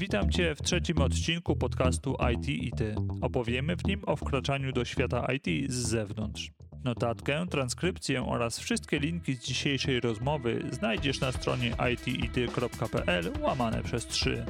[0.00, 2.94] Witam Cię w trzecim odcinku podcastu IT i Ty.
[3.20, 6.50] Opowiemy w nim o wkraczaniu do świata IT z zewnątrz.
[6.84, 14.46] Notatkę, transkrypcję oraz wszystkie linki z dzisiejszej rozmowy znajdziesz na stronie itity.pl łamane przez 3.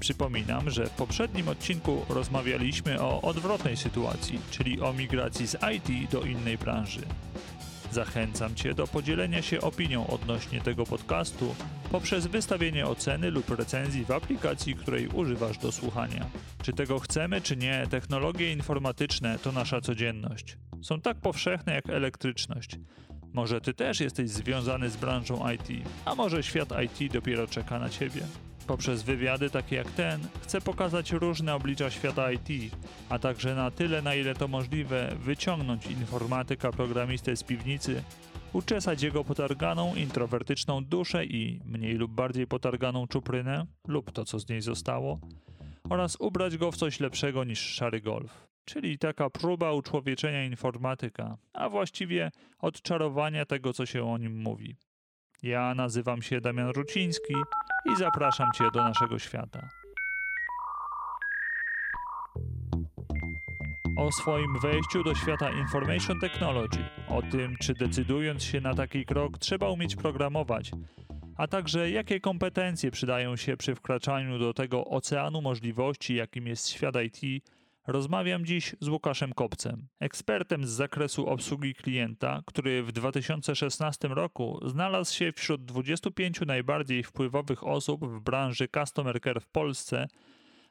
[0.00, 6.22] Przypominam, że w poprzednim odcinku rozmawialiśmy o odwrotnej sytuacji, czyli o migracji z IT do
[6.22, 7.00] innej branży.
[7.92, 11.54] Zachęcam Cię do podzielenia się opinią odnośnie tego podcastu
[11.90, 16.26] poprzez wystawienie oceny lub recenzji w aplikacji, której używasz do słuchania.
[16.62, 20.56] Czy tego chcemy, czy nie, technologie informatyczne to nasza codzienność.
[20.82, 22.78] Są tak powszechne jak elektryczność.
[23.32, 27.88] Może Ty też jesteś związany z branżą IT, a może świat IT dopiero czeka na
[27.88, 28.20] Ciebie.
[28.68, 32.74] Poprzez wywiady takie jak ten chcę pokazać różne oblicza świata IT,
[33.08, 38.02] a także na tyle na ile to możliwe wyciągnąć informatyka programistę z piwnicy,
[38.52, 44.48] uczesać jego potarganą introwertyczną duszę i mniej lub bardziej potarganą czuprynę lub to co z
[44.48, 45.18] niej zostało
[45.90, 48.48] oraz ubrać go w coś lepszego niż szary golf.
[48.64, 54.76] Czyli taka próba uczłowieczenia informatyka, a właściwie odczarowania tego, co się o nim mówi.
[55.42, 57.34] Ja nazywam się Damian Ruciński
[57.84, 59.68] i zapraszam Cię do naszego świata.
[63.96, 69.38] O swoim wejściu do świata Information Technology, o tym, czy decydując się na taki krok
[69.38, 70.70] trzeba umieć programować,
[71.36, 76.94] a także jakie kompetencje przydają się przy wkraczaniu do tego oceanu możliwości, jakim jest świat
[77.04, 77.44] IT,
[77.88, 85.14] Rozmawiam dziś z Łukaszem Kopcem, ekspertem z zakresu obsługi klienta, który w 2016 roku znalazł
[85.14, 90.08] się wśród 25 najbardziej wpływowych osób w branży Customer Care w Polsce,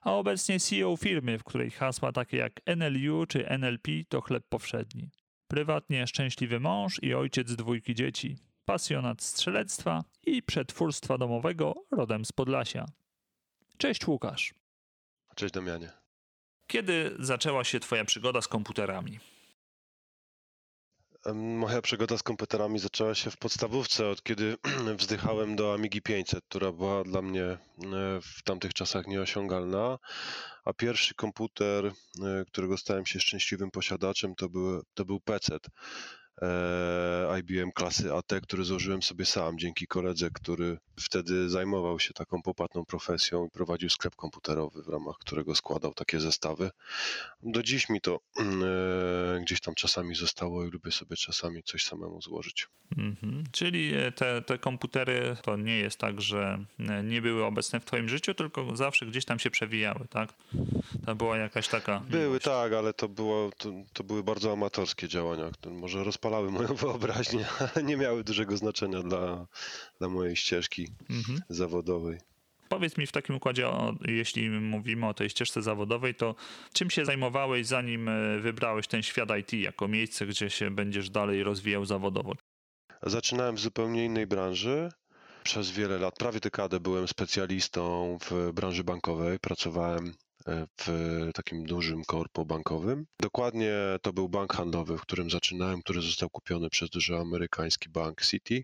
[0.01, 5.09] a obecnie CEO firmy, w której hasła takie jak NLU czy NLP to chleb powszedni.
[5.47, 12.85] Prywatnie szczęśliwy mąż i ojciec dwójki dzieci, pasjonat strzelectwa i przetwórstwa domowego rodem z Podlasia.
[13.77, 14.53] Cześć Łukasz.
[15.35, 16.06] Cześć Damianie.
[16.67, 19.19] Kiedy zaczęła się Twoja przygoda z komputerami?
[21.35, 24.57] Moja przygoda z komputerami zaczęła się w podstawówce, od kiedy
[24.97, 27.57] wzdychałem do Amigi 500, która była dla mnie e,
[28.21, 29.97] w tamtych czasach nieosiągalna.
[30.65, 31.91] A pierwszy komputer, e,
[32.47, 35.57] którego stałem się szczęśliwym posiadaczem, to był, to był PC.
[36.41, 42.41] E, IBM klasy AT, który złożyłem sobie sam dzięki koledze, który wtedy zajmował się taką
[42.41, 46.71] popłatną profesją i prowadził sklep komputerowy, w ramach którego składał takie zestawy.
[47.43, 48.43] Do dziś mi to e,
[49.41, 52.67] gdzieś tam czasami zostało i lubię sobie czasami coś samemu złożyć.
[52.97, 53.43] Mhm.
[53.51, 56.65] Czyli e, te, te komputery to nie jest tak, że
[57.03, 60.33] nie były obecne w Twoim życiu, tylko zawsze gdzieś tam się przewijały, tak?
[61.05, 61.99] To była jakaś taka.
[61.99, 66.75] Były, tak, ale to, było, to, to były bardzo amatorskie działania, może rozpoczęły rozpalały moją
[66.85, 69.47] wyobraźnię, ale nie miały dużego znaczenia dla,
[69.99, 71.41] dla mojej ścieżki mhm.
[71.49, 72.17] zawodowej.
[72.69, 76.35] Powiedz mi w takim układzie, o, jeśli mówimy o tej ścieżce zawodowej, to
[76.73, 81.43] czym się zajmowałeś, zanim e, wybrałeś ten świat IT jako miejsce, gdzie się będziesz dalej
[81.43, 82.33] rozwijał zawodowo?
[83.03, 84.89] Zaczynałem w zupełnie innej branży.
[85.43, 89.39] Przez wiele lat, prawie dekadę byłem specjalistą w branży bankowej.
[89.39, 90.13] Pracowałem
[90.81, 90.87] w
[91.33, 93.05] takim dużym korpo bankowym.
[93.19, 98.21] Dokładnie to był bank handlowy, w którym zaczynałem, który został kupiony przez duży amerykański bank
[98.21, 98.63] City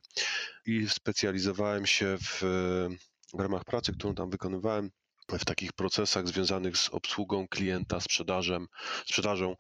[0.65, 2.41] i specjalizowałem się w,
[3.33, 4.89] w ramach pracy, którą tam wykonywałem,
[5.29, 8.67] w takich procesach związanych z obsługą klienta, sprzedażem,
[9.05, 9.55] sprzedażą.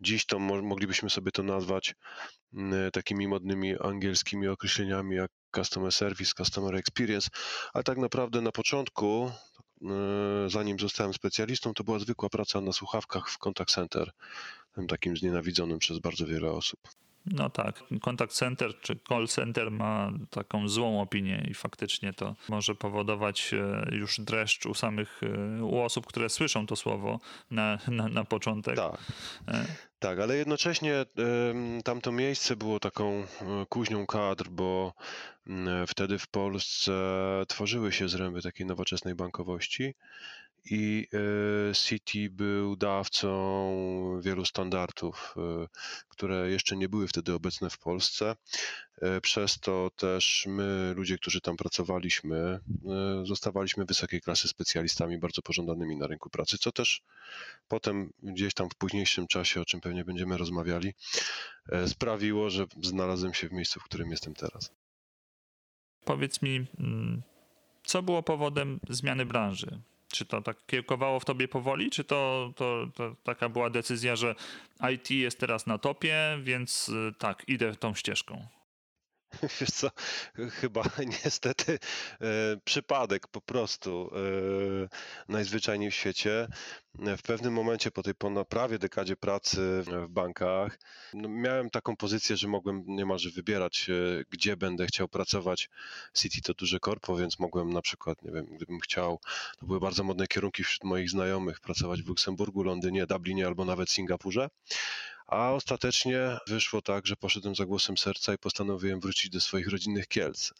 [0.00, 1.94] Dziś to mo moglibyśmy sobie to nazwać
[2.92, 7.28] takimi modnymi angielskimi określeniami jak customer service, customer experience,
[7.72, 9.30] ale tak naprawdę na początku
[10.48, 14.10] zanim zostałem specjalistą, to była zwykła praca na słuchawkach w contact center,
[14.88, 16.80] takim znienawidzonym przez bardzo wiele osób.
[17.26, 22.74] No tak, contact center czy call center ma taką złą opinię i faktycznie to może
[22.74, 25.20] powodować e, już dreszcz u samych,
[25.58, 27.20] e, u osób, które słyszą to słowo
[27.50, 28.76] na, na, na początek.
[28.76, 28.98] Tak.
[29.98, 31.06] Tak, ale jednocześnie
[31.84, 33.26] tamto miejsce było taką
[33.68, 34.92] kuźnią kadr, bo
[35.86, 36.92] wtedy w Polsce
[37.48, 39.94] tworzyły się zręby takiej nowoczesnej bankowości
[40.70, 41.08] i
[41.70, 43.30] e, City był dawcą
[44.20, 45.68] wielu standardów, e,
[46.08, 48.36] które jeszcze nie były wtedy obecne w Polsce.
[49.02, 52.60] E, przez to też my, ludzie, którzy tam pracowaliśmy,
[53.24, 57.02] zostawaliśmy wysokiej klasy specjalistami bardzo pożądanymi na rynku pracy, co też
[57.68, 60.94] potem gdzieś tam w późniejszym czasie, o czym pewnie będziemy rozmawiali,
[61.86, 64.70] sprawiło, że znalazłem się w miejscu, w którym jestem teraz.
[66.04, 67.22] Powiedz mi, mm,
[67.84, 69.80] co było powodem zmiany branży?
[70.08, 74.34] Czy to tak kiełkowało w tobie powoli, czy to, to, to, taka była decyzja, że
[74.94, 78.46] IT jest teraz na topie, więc y, tak, idę tą ścieżką?
[79.60, 79.90] Wiesz co,
[80.50, 80.82] chyba
[81.24, 81.78] niestety
[82.20, 82.26] e,
[82.64, 84.88] przypadek po prostu e,
[85.28, 86.48] najzwyczajniej w świecie.
[87.18, 90.78] W pewnym momencie po tej ponad prawie dekadzie pracy w bankach
[91.14, 95.70] no miałem taką pozycję, że mogłem niemalże wybierać, e, gdzie będę chciał pracować.
[96.14, 99.20] City to duże korpo, więc mogłem na przykład, nie wiem, gdybym chciał,
[99.58, 103.90] to były bardzo modne kierunki wśród moich znajomych, pracować w Luksemburgu, Londynie, Dublinie albo nawet
[103.90, 104.48] Singapurze.
[105.26, 110.08] A ostatecznie wyszło tak, że poszedłem za głosem serca i postanowiłem wrócić do swoich rodzinnych
[110.08, 110.52] Kielc.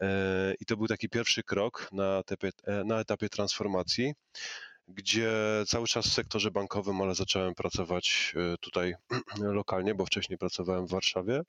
[0.00, 4.14] E, I to był taki pierwszy krok na etapie, e, na etapie transformacji,
[4.88, 5.32] gdzie
[5.66, 8.94] cały czas w sektorze bankowym, ale zacząłem pracować e, tutaj
[9.60, 11.42] lokalnie, bo wcześniej pracowałem w Warszawie.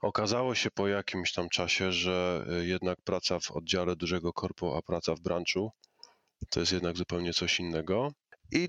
[0.00, 5.14] Okazało się po jakimś tam czasie, że jednak praca w oddziale dużego korpo, a praca
[5.14, 5.70] w branżu
[6.48, 8.12] to jest jednak zupełnie coś innego.
[8.52, 8.68] I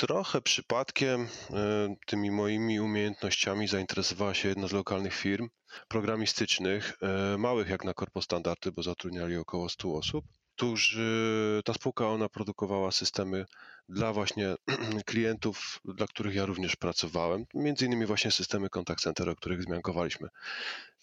[0.00, 5.48] Trochę przypadkiem e, tymi moimi umiejętnościami zainteresowała się jedna z lokalnych firm
[5.88, 10.24] programistycznych, e, małych jak na korpo standardy, bo zatrudniali około 100 osób,
[11.64, 13.44] ta spółka ona produkowała systemy
[13.88, 14.54] dla właśnie
[15.06, 20.28] klientów, dla których ja również pracowałem, między innymi właśnie systemy contact center, o których zmiankowaliśmy.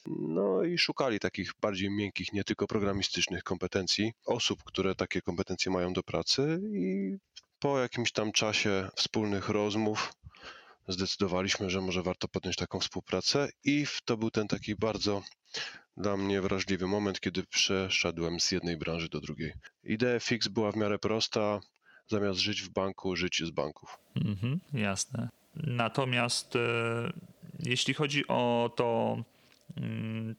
[0.08, 5.94] No i szukali takich bardziej miękkich, nie tylko programistycznych kompetencji, osób, które takie kompetencje mają
[5.94, 7.18] do pracy i
[7.60, 10.14] po jakimś tam czasie wspólnych rozmów
[10.88, 15.22] zdecydowaliśmy, że może warto podjąć taką współpracę i to był ten taki bardzo
[15.98, 19.54] dla mnie wrażliwy moment, kiedy przeszedłem z jednej branży do drugiej.
[19.84, 21.60] Idea fix była w miarę prosta,
[22.08, 23.98] zamiast żyć w banku, żyć z banków.
[24.16, 25.30] Mhm, jasne.
[25.56, 26.60] Natomiast e,
[27.60, 29.18] jeśli chodzi o to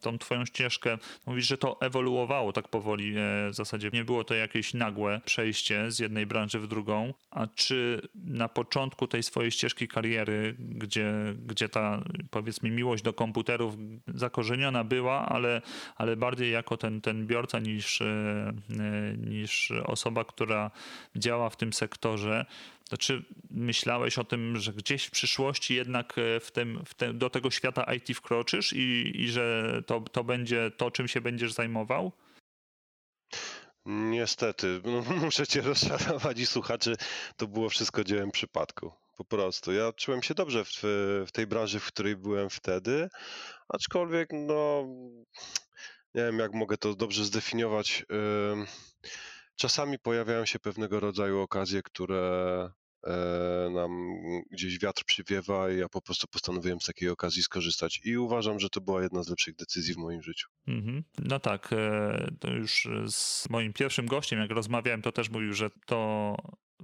[0.00, 3.90] tą twoją ścieżkę, mówisz, że to ewoluowało tak powoli, e, w zasadzie.
[3.92, 9.06] Nie było to jakieś nagłe przejście z jednej branży w drugą, a czy na początku
[9.06, 11.12] tej swojej ścieżki kariery, gdzie,
[11.46, 13.74] gdzie ta powiedzmy miłość do komputerów
[14.06, 15.62] zakorzeniona była, ale,
[15.96, 18.52] ale bardziej jako ten, ten biorca niż, e,
[19.16, 20.70] niż osoba, która
[21.16, 22.46] działa w tym sektorze,
[22.88, 27.30] to czy myślałeś o tym, że gdzieś w przyszłości jednak e, w tym, w do
[27.30, 32.12] tego świata IT wkroczysz i, i że to, to będzie to, czym się będziesz zajmował?
[33.86, 34.80] Niestety,
[35.22, 36.96] muszę cię rozczarować i słuchaczy,
[37.36, 38.92] to było wszystko dziełem przypadku.
[39.16, 39.72] Po prostu.
[39.72, 40.80] Ja czułem się dobrze w,
[41.26, 43.08] w tej branży, w której byłem wtedy,
[43.68, 44.86] aczkolwiek no
[46.14, 48.04] nie wiem jak mogę to dobrze zdefiniować.
[49.58, 52.70] Czasami pojawiają się pewnego rodzaju okazje, które
[53.06, 53.90] E, nam
[54.50, 58.68] gdzieś wiatr przywiewa i ja po prostu postanowiłem z takiej okazji skorzystać i uważam, że
[58.68, 60.48] to była jedna z lepszych decyzji w moim życiu.
[60.68, 61.02] Mm-hmm.
[61.18, 65.70] No tak, e, to już z moim pierwszym gościem, jak rozmawiałem, to też mówił, że
[65.86, 66.36] to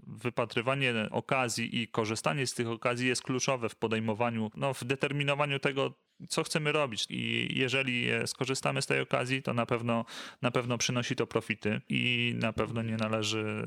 [0.06, 5.94] wypatrywanie okazji i korzystanie z tych okazji jest kluczowe w podejmowaniu, no, w determinowaniu tego,
[6.28, 7.06] co chcemy robić.
[7.10, 10.04] I jeżeli skorzystamy z tej okazji, to na pewno,
[10.42, 13.66] na pewno przynosi to profity i na pewno nie należy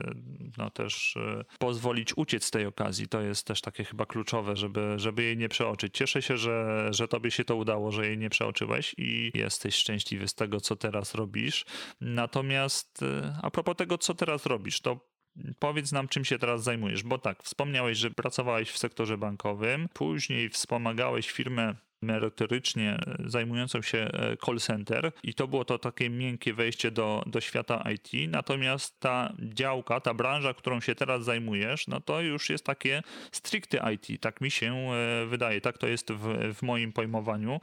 [0.57, 3.07] no, też e, pozwolić uciec z tej okazji.
[3.07, 5.97] To jest też takie chyba kluczowe, żeby, żeby jej nie przeoczyć.
[5.97, 10.27] Cieszę się, że, że tobie się to udało, że jej nie przeoczyłeś i jesteś szczęśliwy
[10.27, 11.65] z tego, co teraz robisz.
[12.01, 15.16] Natomiast e, a propos tego, co teraz robisz, to
[15.59, 20.49] Powiedz nam, czym się teraz zajmujesz, bo tak, wspomniałeś, że pracowałeś w sektorze bankowym, później
[20.49, 26.53] wspomagałeś firmę merytorycznie e, zajmującą się e, call center i to było to takie miękkie
[26.53, 28.31] wejście do, do świata IT.
[28.31, 33.93] Natomiast ta działka, ta branża, którą się teraz zajmujesz, no to już jest takie stricte
[33.93, 37.59] IT, tak mi się e, wydaje, tak to jest w, w moim pojmowaniu.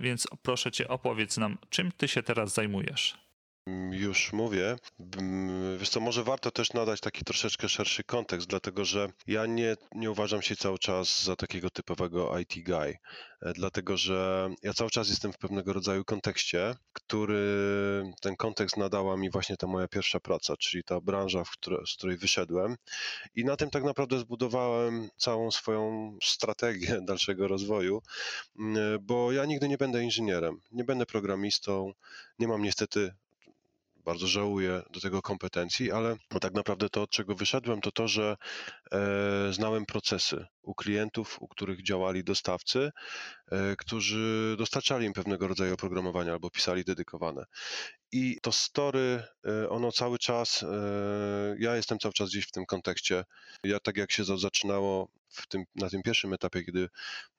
[0.00, 3.27] Więc proszę cię, opowiedz nam, czym ty się teraz zajmujesz?
[3.90, 4.76] Już mówię.
[5.78, 10.10] Wiesz co, może warto też nadać taki troszeczkę szerszy kontekst, dlatego że ja nie, nie
[10.10, 12.98] uważam się cały czas za takiego typowego IT guy,
[13.42, 17.42] e, dlatego że ja cały czas jestem w pewnego rodzaju kontekście, który
[18.20, 22.16] ten kontekst nadała mi właśnie ta moja pierwsza praca, czyli ta branża, które, z której
[22.16, 22.76] wyszedłem
[23.34, 28.02] i na tym tak naprawdę zbudowałem całą swoją strategię dalszego rozwoju,
[29.00, 31.92] bo ja nigdy nie będę inżynierem, nie będę programistą,
[32.38, 33.12] nie mam niestety
[34.08, 38.36] bardzo żałuję do tego kompetencji, ale tak naprawdę to, od czego wyszedłem, to to, że
[38.92, 42.90] e, znałem procesy u klientów, u których działali dostawcy,
[43.50, 47.44] e, którzy dostarczali im pewnego rodzaju oprogramowania albo pisali dedykowane.
[48.12, 50.64] I to story, e, ono cały czas,
[51.58, 53.24] ja jestem cały czas gdzieś w tym kontekście.
[53.64, 56.88] Ja tak jak się zaczynało w tym, na tym pierwszym etapie, kiedy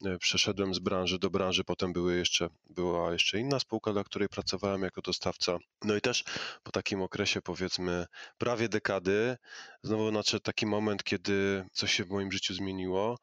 [0.05, 4.29] e, przeszedłem z branży do branży, potem były jeszcze, była jeszcze inna spółka, dla której
[4.29, 5.57] pracowałem jako dostawca.
[5.83, 6.23] No i też
[6.63, 8.05] po takim okresie, powiedzmy,
[8.37, 9.37] prawie dekady,
[9.83, 13.17] znowu nadszedł taki moment, kiedy coś się w moim życiu zmieniło.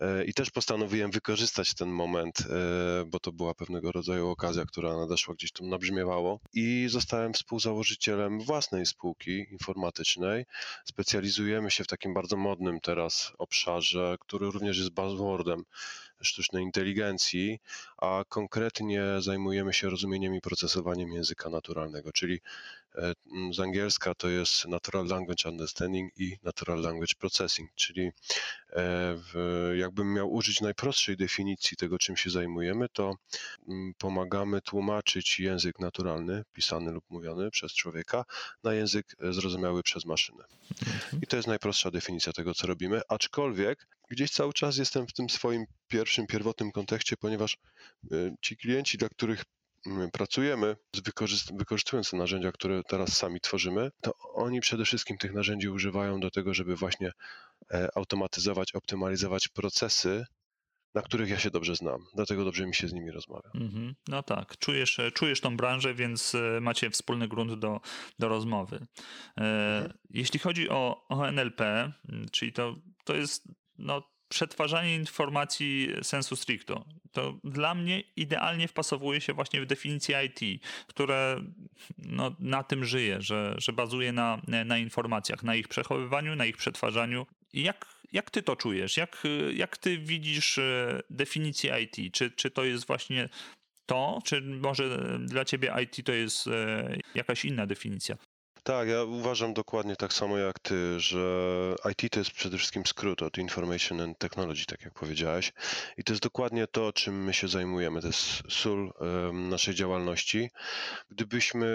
[0.00, 4.96] E, I też postanowiłem wykorzystać ten moment, e, bo to była pewnego rodzaju okazja, która
[4.96, 6.40] nadeszła gdzieś tam nabrzmiewało.
[6.52, 10.44] I zostałem współzałożycielem własnej spółki informatycznej.
[10.84, 15.64] Specjalizujemy się w takim bardzo modnym teraz obszarze, który również jest buzzwordem
[16.20, 17.58] sztucznej inteligencji,
[18.04, 22.40] a konkretnie zajmujemy się rozumieniem i procesowaniem języka naturalnego, czyli
[22.94, 23.12] e,
[23.52, 28.10] z angielska to jest Natural Language Understanding i Natural Language Processing, czyli
[29.74, 33.14] jakbym miał użyć najprostszej definicji tego, czym się zajmujemy, to
[33.98, 38.24] pomagamy tłumaczyć język naturalny, pisany lub mówiony przez człowieka,
[38.62, 40.44] na język e, zrozumiały przez maszynę.
[40.86, 41.22] Mhm.
[41.22, 45.30] I to jest najprostsza definicja tego, co robimy, aczkolwiek gdzieś cały czas jestem w tym
[45.30, 47.58] swoim pierwszym, pierwotnym kontekście, ponieważ e,
[48.40, 49.44] ci klienci, dla których
[50.12, 50.76] pracujemy,
[51.52, 56.30] wykorzystując te narzędzia, które teraz sami tworzymy, to oni przede wszystkim tych narzędzi używają do
[56.30, 57.12] tego, żeby właśnie
[57.70, 60.24] e, automatyzować, optymalizować procesy,
[60.94, 62.00] na których ja się dobrze znam.
[62.14, 63.50] Dlatego dobrze mi się z nimi rozmawia.
[63.54, 63.94] Mm-hmm.
[64.08, 67.80] No tak, czujesz, e, czujesz tą branżę, więc macie wspólny grunt do,
[68.18, 68.86] do rozmowy.
[69.36, 69.92] Mhm.
[70.10, 71.92] Jeśli chodzi o, o NLP,
[72.32, 76.84] czyli to, to jest no, przetwarzanie informacji sensu stricto.
[77.12, 81.44] To dla mnie idealnie wpasowuje się właśnie w definicję IT, które
[81.98, 86.56] no, na tym żyje, że, że bazuje na, na informacjach, na ich przechowywaniu, na ich
[86.56, 87.26] przetwarzaniu.
[87.52, 88.96] Jak, jak ty to czujesz?
[88.96, 89.22] Jak,
[89.54, 92.14] jak ty widzisz e, definicję IT?
[92.14, 93.28] Czy, czy to jest właśnie
[93.86, 98.16] to, czy może dla ciebie IT to jest e, jakaś inna definicja?
[98.64, 101.18] Tak, ja uważam dokładnie tak samo jak ty, że
[101.92, 105.52] IT to jest przede wszystkim skrót od Information and Technology, tak jak powiedziałeś.
[105.96, 108.00] I to jest dokładnie to, czym my się zajmujemy.
[108.00, 108.92] To jest sól
[109.32, 110.50] naszej działalności.
[111.10, 111.66] Gdybyśmy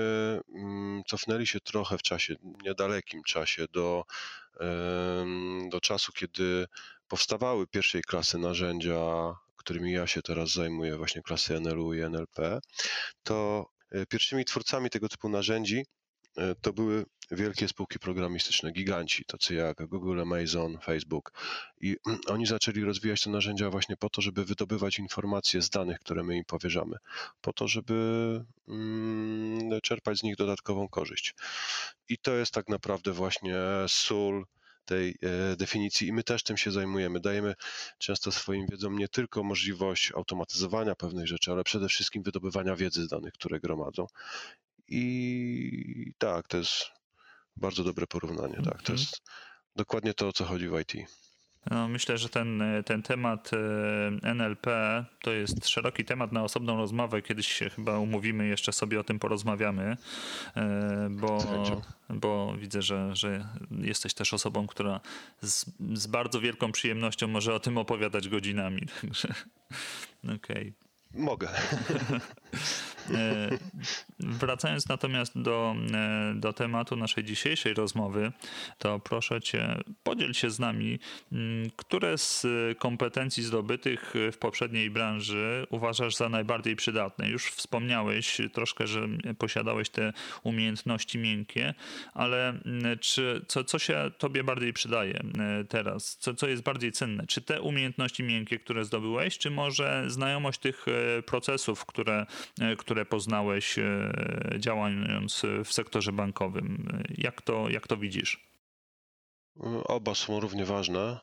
[0.56, 4.06] mm, cofnęli się trochę w czasie, niedalekim czasie, do,
[5.70, 6.68] do czasu, kiedy
[7.08, 9.00] powstawały pierwszej klasy narzędzia,
[9.58, 12.60] którymi ja się teraz zajmuję, właśnie klasy NLU i NLP,
[13.24, 15.86] to e, pierwszymi twórcami tego typu narzędzi
[16.62, 21.32] to były wielkie spółki programistyczne, giganci, tacy jak Google, Amazon, Facebook.
[21.82, 21.98] I
[22.34, 26.38] oni zaczęli rozwijać te narzędzia właśnie po to, żeby wydobywać informacje z danych, które my
[26.38, 26.96] im powierzamy,
[27.42, 27.94] po to, żeby
[28.68, 31.36] mm, czerpać z nich dodatkową korzyść.
[32.10, 33.56] I to jest tak naprawdę właśnie
[33.88, 34.46] sól
[34.86, 37.20] tej e, definicji i my też tym się zajmujemy.
[37.20, 37.56] Dajemy
[37.98, 43.08] często swoim wiedzom nie tylko możliwość automatyzowania pewnych rzeczy, ale przede wszystkim wydobywania wiedzy z
[43.08, 44.08] danych, które gromadzą.
[44.92, 46.86] I tak, to jest
[47.56, 48.56] bardzo dobre porównanie.
[48.56, 49.00] Tak, to mhm.
[49.00, 49.22] jest
[49.76, 50.94] dokładnie to, o co chodzi w IT.
[51.72, 54.68] No, myślę, że ten, ten temat e, NLP
[55.22, 57.22] to jest szeroki temat na osobną rozmowę.
[57.22, 59.98] Kiedyś się chyba umówimy, jeszcze sobie o tym porozmawiamy,
[60.56, 61.38] e, bo,
[62.10, 65.00] bo widzę, że, że jesteś też osobą, która
[65.42, 68.82] z, z bardzo wielką przyjemnością może o tym opowiadać godzinami.
[69.02, 69.34] Także
[70.24, 70.36] okej.
[70.38, 70.74] Okay.
[71.14, 71.50] Mogę.
[73.16, 73.50] E,
[74.20, 78.32] wracając natomiast do, e, do tematu naszej dzisiejszej rozmowy,
[78.78, 81.00] to proszę Cię, podziel się z nami,
[81.32, 82.48] mm, które z
[82.78, 87.30] kompetencji zdobytych w poprzedniej branży uważasz za najbardziej przydatne?
[87.30, 90.14] Już wspomniałeś troszkę, że posiadałeś te
[90.44, 91.74] umiejętności miękkie,
[92.14, 96.18] ale mm, czy, co, co się Tobie bardziej przydaje e, teraz?
[96.18, 97.28] Co, co jest bardziej cenne?
[97.28, 100.86] Czy te umiejętności miękkie, które zdobyłeś, czy może znajomość tych
[101.26, 102.26] procesów, które,
[102.78, 104.12] które poznałeś e,
[104.58, 106.88] działając w sektorze bankowym.
[107.18, 108.50] Jak to, jak to widzisz?
[109.84, 111.20] Oba są równie ważne.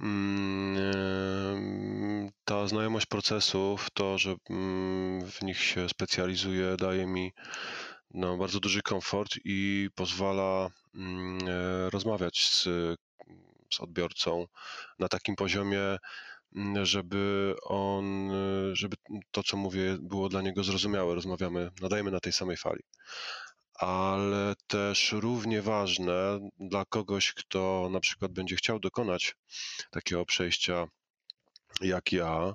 [0.00, 7.32] Mm, e, ta znajomość procesów, to, że mm, w nich się specjalizuję, daje mi
[8.10, 12.62] no, bardzo duży komfort i pozwala mm, e, rozmawiać z,
[13.74, 14.46] z odbiorcą
[14.98, 15.98] na takim poziomie,
[16.82, 18.30] żeby on,
[18.72, 18.96] żeby
[19.30, 21.14] to, co mówię, było dla niego zrozumiałe.
[21.14, 22.82] Rozmawiamy, nadajemy na tej samej fali.
[23.74, 29.36] Ale też równie ważne dla kogoś, kto na przykład będzie chciał dokonać
[29.90, 30.86] takiego przejścia
[31.80, 32.54] jak ja,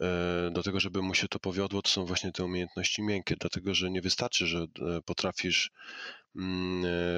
[0.00, 3.74] e, do tego, żeby mu się to powiodło, to są właśnie te umiejętności miękkie, dlatego
[3.74, 4.66] że nie wystarczy, że e,
[5.04, 6.25] potrafisz Mm,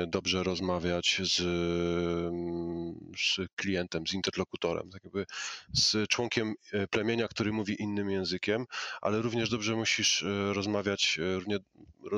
[0.07, 5.27] dobrze rozmawiać z, mm, z klientem, z interlokutorem, tak jakby
[5.73, 8.67] z członkiem e, plemienia, który mówi innym językiem,
[9.01, 11.59] ale również dobrze musisz e, rozmawiać, równie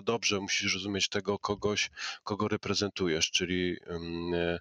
[0.04, 1.90] dobrze musisz rozumieć tego kogoś,
[2.24, 4.58] kogo reprezentujesz, czyli mm,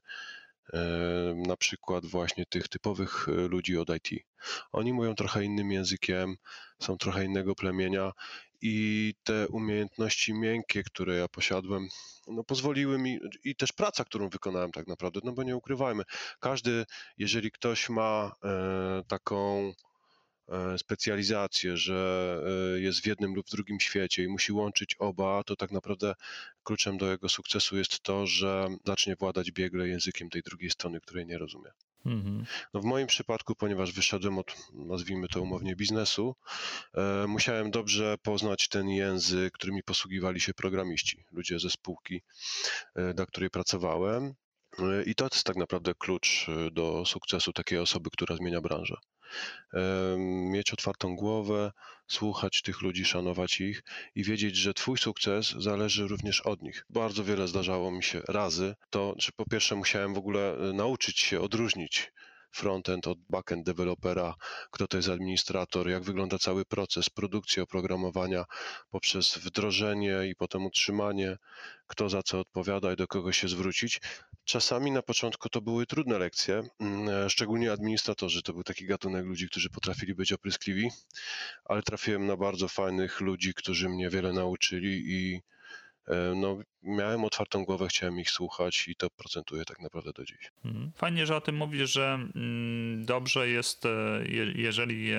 [1.47, 4.23] na przykład właśnie tych typowych ludzi od IT.
[4.71, 6.35] Oni mówią trochę innym językiem,
[6.79, 8.11] są trochę innego plemienia
[8.61, 11.87] i te umiejętności miękkie, które ja posiadłem,
[12.27, 16.03] no pozwoliły mi i też praca, którą wykonałem tak naprawdę, no bo nie ukrywajmy,
[16.39, 16.85] każdy,
[17.17, 19.71] jeżeli ktoś ma e, taką
[20.49, 22.41] e, specjalizację, że
[22.75, 26.13] e, jest w jednym lub w drugim świecie i musi łączyć oba, to tak naprawdę
[26.63, 31.25] kluczem do jego sukcesu jest to, że zacznie władać biegle językiem tej drugiej strony, której
[31.25, 31.71] nie rozumie.
[32.05, 32.45] Mhm.
[32.73, 36.35] No w moim przypadku, ponieważ wyszedłem od, nazwijmy to umownie, biznesu,
[36.93, 42.21] e, musiałem dobrze poznać ten język, którymi posługiwali się programiści, ludzie ze spółki,
[42.95, 44.33] e, dla której pracowałem.
[44.79, 48.95] E, I to jest tak naprawdę klucz e, do sukcesu takiej osoby, która zmienia branżę
[50.51, 51.71] mieć otwartą głowę,
[52.07, 53.83] słuchać tych ludzi, szanować ich
[54.15, 56.85] i wiedzieć, że Twój sukces zależy również od nich.
[56.89, 61.19] Bardzo wiele zdarzało mi się razy, to że po pierwsze musiałem w ogóle e, nauczyć
[61.19, 62.11] się odróżnić
[62.51, 64.35] frontend od backend dewelopera,
[64.71, 68.45] kto to jest administrator, jak wygląda cały proces produkcji oprogramowania
[68.89, 71.37] poprzez wdrożenie i potem utrzymanie,
[71.87, 74.01] kto za co odpowiada i do kogo się zwrócić.
[74.49, 78.41] Czasami na początku to były trudne lekcje, mm, szczególnie administratorzy.
[78.41, 80.89] To był taki gatunek ludzi, którzy potrafili być opryskliwi,
[81.65, 85.41] ale trafiłem na bardzo fajnych ludzi, którzy mnie wiele nauczyli i
[86.35, 90.51] no, miałem otwartą głowę, chciałem ich słuchać i to procentuje tak naprawdę do dziś.
[90.65, 90.91] Mhm.
[90.95, 93.89] Fajnie, że o tym mówisz, że mm, dobrze jest, e,
[94.55, 95.11] jeżeli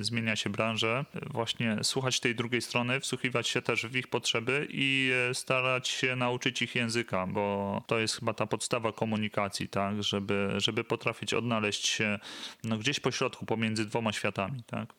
[0.00, 5.12] zmienia się branżę, właśnie słuchać tej drugiej strony, wsłuchiwać się też w ich potrzeby i
[5.30, 10.48] e, starać się nauczyć ich języka, bo to jest chyba ta podstawa komunikacji, tak, żeby,
[10.56, 12.18] żeby potrafić odnaleźć się
[12.64, 14.94] no, gdzieś po środku pomiędzy dwoma światami, tak?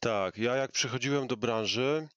[0.00, 2.08] Tak, ja jak przychodziłem do branży,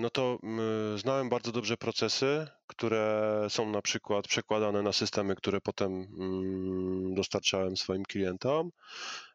[0.00, 5.60] no to mm, znałem bardzo dobrze procesy, które są na przykład przekładane na systemy, które
[5.60, 8.70] potem mm, dostarczałem swoim klientom.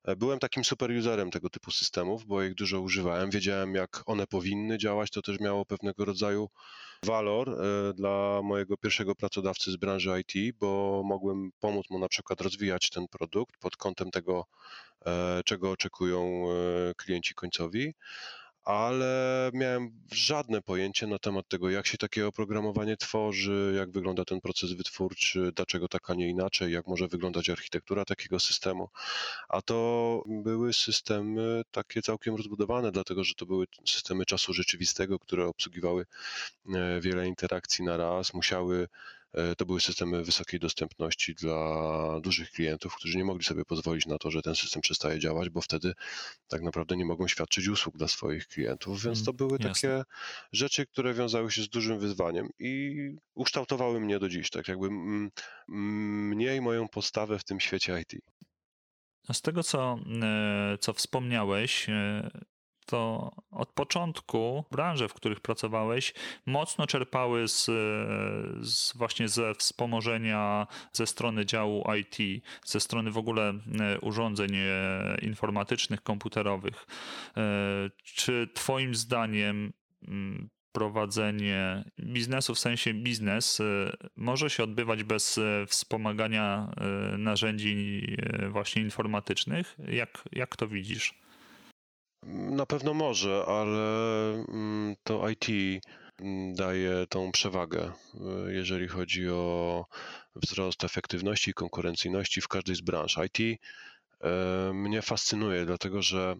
[0.05, 3.29] E, byłem takim super userem tego typu systemów, bo ich dużo używałem.
[3.29, 5.11] Wiedziałem, jak one powinny działać.
[5.11, 6.49] To też miało pewnego rodzaju
[7.03, 12.41] walor e, dla mojego pierwszego pracodawcy z branży IT, bo mogłem pomóc mu na przykład
[12.41, 14.45] rozwijać ten produkt pod kątem tego,
[15.05, 16.45] e, czego oczekują
[16.97, 17.93] klienci końcowi
[18.63, 24.41] ale miałem żadne pojęcie na temat tego, jak się takie oprogramowanie tworzy, jak wygląda ten
[24.41, 28.89] proces wytwórczy, dlaczego tak, a nie inaczej, jak może wyglądać architektura takiego systemu.
[29.49, 35.45] A to były systemy takie całkiem rozbudowane, dlatego że to były systemy czasu rzeczywistego, które
[35.45, 36.05] obsługiwały
[36.75, 38.87] e, wiele interakcji na raz, musiały
[39.57, 44.31] to były systemy wysokiej dostępności dla dużych klientów, którzy nie mogli sobie pozwolić na to,
[44.31, 45.93] że ten system przestaje działać, bo wtedy
[46.47, 49.03] tak naprawdę nie mogą świadczyć usług dla swoich klientów.
[49.03, 49.69] Więc to mm, były Jasne.
[49.69, 50.03] takie
[50.51, 52.95] rzeczy, które wiązały się z dużym wyzwaniem i
[53.33, 54.89] ukształtowały mnie do dziś, tak jakby
[55.67, 58.21] mnie i moją postawę w tym świecie IT.
[59.27, 62.31] A z tego, co, e, co wspomniałeś, e,
[62.91, 66.13] to od początku branże, w których pracowałeś,
[66.45, 67.65] mocno czerpały z,
[68.67, 75.17] z, właśnie ze wspomożenia ze strony działu IT, ze strony w ogóle e, urządzeń e,
[75.21, 76.87] informatycznych, komputerowych.
[77.37, 77.41] E,
[78.03, 79.73] czy Twoim zdaniem
[80.07, 83.61] mm, prowadzenie biznesu w sensie biznes
[84.15, 86.71] może się odbywać bez wspomagania
[87.17, 88.07] narzędzi
[88.49, 89.77] właśnie informatycznych?
[89.87, 91.21] Jak, jak to widzisz?
[92.29, 95.47] Na pewno może, ale mm, to IT
[96.19, 97.91] mm, daje tą przewagę,
[98.47, 99.85] y, jeżeli chodzi o
[100.35, 103.17] wzrost efektywności i konkurencyjności w każdej z branż.
[103.25, 103.57] IT y,
[104.73, 106.35] mnie fascynuje, dlatego że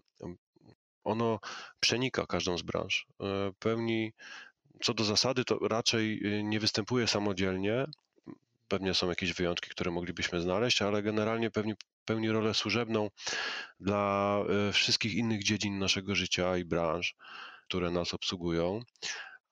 [1.04, 1.40] ono
[1.80, 3.06] przenika każdą z branż.
[3.20, 3.24] Y,
[3.58, 4.12] pełni,
[4.82, 7.86] co do zasady, to raczej nie występuje samodzielnie.
[8.68, 13.10] Pewnie są jakieś wyjątki, które moglibyśmy znaleźć, ale generalnie pełni, pełni rolę służebną
[13.80, 14.38] dla
[14.68, 17.14] e, wszystkich innych dziedzin naszego życia i branż,
[17.68, 18.80] które nas obsługują.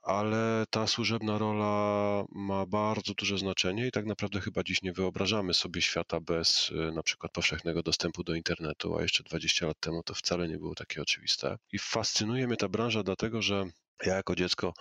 [0.03, 5.55] Ale ta służebna rola ma bardzo duże znaczenie i tak naprawdę chyba dziś nie wyobrażamy
[5.55, 10.03] sobie świata bez e, na przykład powszechnego dostępu do internetu, a jeszcze 20 lat temu
[10.03, 11.59] to wcale nie było takie oczywiste.
[11.73, 13.65] I fascynuje mnie ta branża dlatego, że
[14.07, 14.73] ja jako dziecko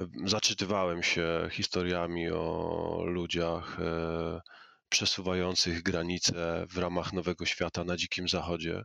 [0.00, 3.78] e, zaczytywałem się historiami o ludziach,
[4.92, 8.84] przesuwających granice w ramach Nowego Świata na Dzikim Zachodzie.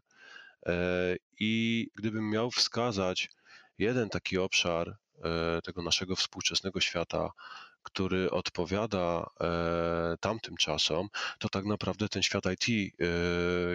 [0.66, 3.30] E, I gdybym miał wskazać
[3.78, 7.30] jeden taki obszar e, tego naszego współczesnego świata,
[7.84, 11.08] który odpowiada e, tamtym czasom,
[11.40, 12.94] to tak naprawdę ten świat IT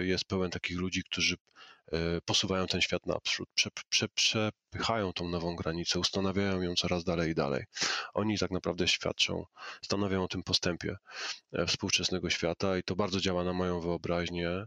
[0.01, 1.35] jest pełen takich ludzi, którzy
[2.25, 7.35] posuwają ten świat naprzód, prze, prze, przepychają tą nową granicę, ustanawiają ją coraz dalej i
[7.35, 7.63] dalej.
[8.13, 9.45] Oni tak naprawdę świadczą,
[9.81, 10.95] stanowią o tym postępie
[11.53, 14.65] e, współczesnego świata i to bardzo działa na moją wyobraźnię.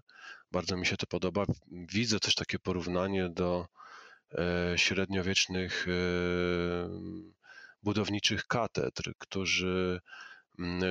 [0.53, 1.45] Bardzo mi się to podoba.
[1.71, 3.67] Widzę też takie porównanie do
[4.77, 5.87] średniowiecznych
[7.83, 10.01] budowniczych katedr, którzy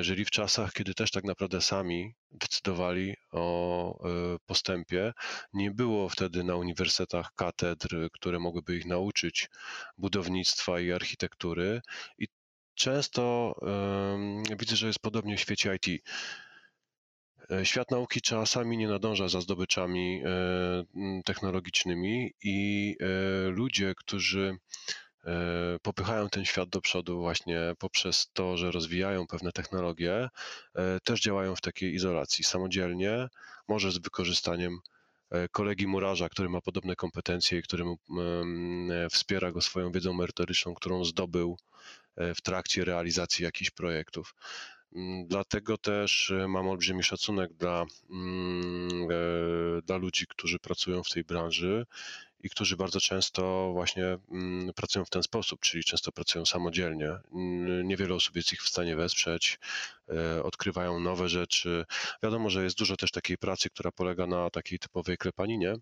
[0.01, 4.09] żyli w czasach, kiedy też tak naprawdę sami decydowali o
[4.45, 5.13] postępie.
[5.53, 9.49] Nie było wtedy na uniwersytetach katedr, które mogłyby ich nauczyć
[9.97, 11.81] budownictwa i architektury.
[12.17, 12.27] I
[12.75, 13.55] często
[14.59, 16.03] widzę, że jest podobnie w świecie IT.
[17.51, 24.57] E, świat nauki czasami nie nadąża za zdobyczami e, technologicznymi i e, ludzie, którzy
[25.81, 30.29] popychają ten świat do przodu właśnie poprzez to, że rozwijają pewne technologie,
[31.03, 33.27] też działają w takiej izolacji samodzielnie,
[33.67, 34.79] może z wykorzystaniem
[35.51, 37.83] kolegi murarza, który ma podobne kompetencje i który
[39.11, 41.57] wspiera go swoją wiedzą merytoryczną, którą zdobył
[42.17, 44.35] w trakcie realizacji jakichś projektów.
[44.95, 51.09] Mm, dlatego też e, mam olbrzymi szacunek dla, mm, e, dla ludzi, którzy pracują w
[51.09, 51.85] tej branży
[52.45, 57.09] i którzy bardzo często właśnie mm, pracują w ten sposób, czyli często pracują samodzielnie.
[57.83, 59.59] Niewiele osób jest ich w stanie wesprzeć,
[60.09, 61.85] e, odkrywają nowe rzeczy.
[62.23, 65.75] Wiadomo, że jest dużo też takiej pracy, która polega na takiej typowej klepaninie,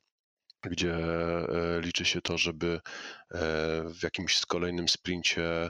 [0.64, 2.80] gdzie e, liczy się to, żeby e,
[3.90, 5.70] w jakimś kolejnym sprincie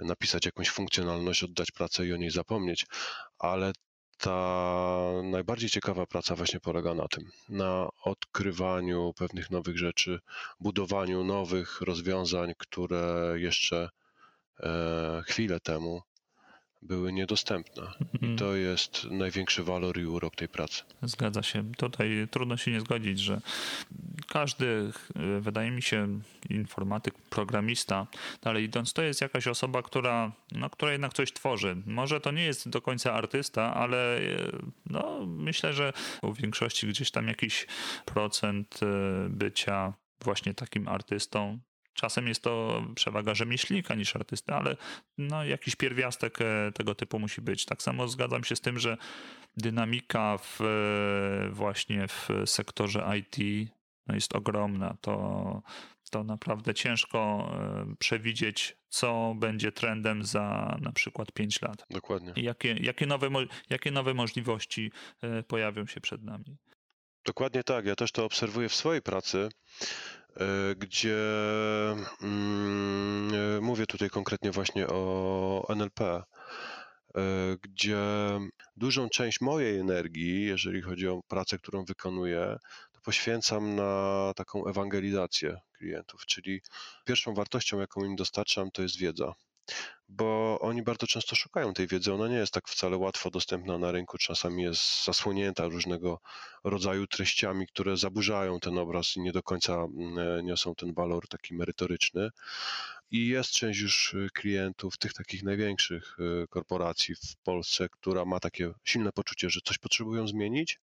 [0.00, 2.86] napisać jakąś funkcjonalność, oddać pracę i o niej zapomnieć,
[3.38, 3.72] ale
[4.18, 10.20] ta najbardziej ciekawa praca właśnie polega na tym, na odkrywaniu pewnych nowych rzeczy,
[10.60, 13.88] budowaniu nowych rozwiązań, które jeszcze
[14.60, 16.02] e, chwilę temu
[16.84, 17.82] były niedostępne.
[18.12, 18.36] I mhm.
[18.36, 20.82] to jest największy walor i urok tej pracy.
[21.02, 21.72] Zgadza się.
[21.76, 23.40] Tutaj trudno się nie zgodzić, że
[24.28, 24.92] każdy,
[25.40, 26.20] wydaje mi się,
[26.50, 28.06] informatyk, programista,
[28.42, 31.76] dalej idąc, to jest jakaś osoba, która, no, która jednak coś tworzy.
[31.86, 34.20] Może to nie jest do końca artysta, ale
[34.86, 35.92] no, myślę, że
[36.22, 37.66] u większości gdzieś tam jakiś
[38.04, 38.86] procent e,
[39.28, 41.58] bycia właśnie takim artystą
[41.94, 44.76] Czasem jest to przewaga rzemieślnika niż artysty, ale
[45.18, 47.64] no, jakiś pierwiastek e, tego typu musi być.
[47.64, 48.96] Tak samo zgadzam się z tym, że
[49.56, 53.70] dynamika w, e, właśnie w sektorze IT
[54.06, 54.96] no, jest ogromna.
[55.00, 55.62] To,
[56.10, 57.50] to naprawdę ciężko
[57.90, 61.86] e, przewidzieć, co będzie trendem za na przykład 5 lat.
[61.90, 62.32] Dokładnie.
[62.36, 63.28] I jakie, jakie, nowe,
[63.70, 64.92] jakie nowe możliwości
[65.48, 66.56] pojawią się przed nami.
[67.26, 67.86] Dokładnie tak.
[67.86, 69.48] Ja też to obserwuję w swojej pracy.
[70.40, 71.16] E, gdzie
[72.22, 76.22] mm, e, mówię tutaj konkretnie właśnie o NLP, e,
[77.62, 77.98] gdzie
[78.76, 82.56] dużą część mojej energii, jeżeli chodzi o pracę, którą wykonuję,
[82.92, 86.60] to poświęcam na taką ewangelizację klientów, czyli
[87.04, 89.34] pierwszą wartością, jaką im dostarczam, to jest wiedza
[90.08, 92.12] bo oni bardzo często szukają tej wiedzy.
[92.12, 96.20] Ona nie jest tak wcale łatwo dostępna na rynku, czasami jest zasłonięta różnego
[96.64, 101.54] rodzaju treściami, które zaburzają ten obraz i nie do końca mm, niosą ten walor taki
[101.54, 102.30] merytoryczny.
[103.10, 108.40] I jest część już y, klientów tych takich największych y, korporacji w Polsce, która ma
[108.40, 110.80] takie silne poczucie, że coś potrzebują zmienić,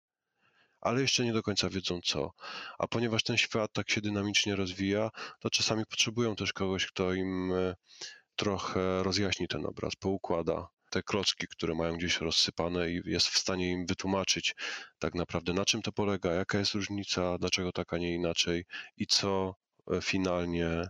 [0.82, 2.32] ale jeszcze nie do końca wiedzą co.
[2.80, 7.54] A ponieważ ten świat tak się dynamicznie rozwija, to czasami potrzebują też kogoś, kto im
[8.36, 13.72] trochę rozjaśni ten obraz, poukłada te klocki, które mają gdzieś rozsypane i jest w stanie
[13.72, 14.56] im wytłumaczyć
[15.00, 18.66] tak naprawdę na czym to polega, jaka jest różnica, dlaczego tak, a nie inaczej
[18.98, 19.56] i co
[19.92, 20.88] e, finalnie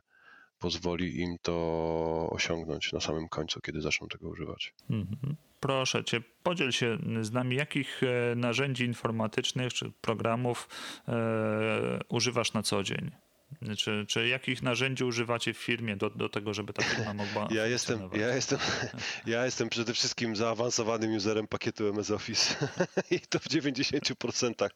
[0.59, 4.73] pozwoli im to osiągnąć na samym końcu, kiedy zaczną tego używać.
[4.89, 5.35] Mhm.
[5.59, 10.69] Proszę cię, podziel się z nami, jakich e, narzędzi informatycznych czy programów
[11.07, 13.11] e, używasz na co dzień?
[13.77, 17.65] Czy, czy jakich narzędzi używacie w firmie do, do tego, żeby ta firma mogła ja
[17.65, 18.59] jestem, ja jestem,
[19.25, 22.55] ja jestem przede wszystkim zaawansowanym userem pakietu MS Office
[23.11, 24.69] i to w 90%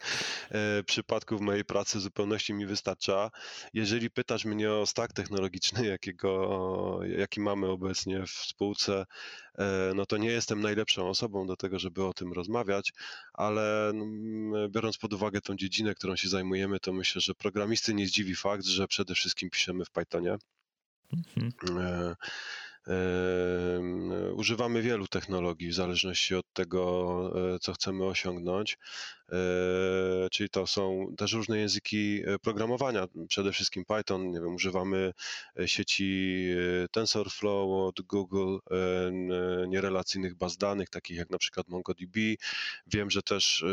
[0.51, 3.31] e, przypadków mojej pracy w zupełności mi wystarcza.
[3.73, 9.05] Jeżeli pytasz mnie o stack technologiczny, jakiego, jaki mamy obecnie w spółce,
[9.95, 12.93] no to nie jestem najlepszą osobą do tego, żeby o tym rozmawiać,
[13.33, 14.05] ale no,
[14.69, 18.65] biorąc pod uwagę tą dziedzinę, którą się zajmujemy, to myślę, że programisty nie zdziwi fakt,
[18.65, 20.37] że przede wszystkim piszemy w Pythonie.
[21.13, 21.51] Mhm.
[21.69, 22.15] E,
[24.33, 28.77] Używamy wielu technologii w zależności od tego, e, co chcemy osiągnąć.
[29.31, 34.31] E, czyli to są też różne języki e, programowania, przede wszystkim Python.
[34.31, 35.13] Nie wiem, używamy
[35.65, 36.45] sieci
[36.91, 38.57] TensorFlow od Google,
[39.67, 42.17] nierelacyjnych baz danych, takich jak na przykład MongoDB.
[42.87, 43.65] Wiem, że też